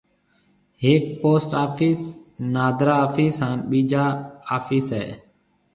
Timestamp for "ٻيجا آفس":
3.69-4.87